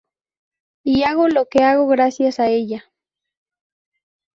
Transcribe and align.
Y 0.83 1.03
hago 1.03 1.27
lo 1.27 1.45
que 1.45 1.61
hago 1.63 1.85
gracias 1.87 2.39
a 2.39 2.47
ella. 2.49 2.85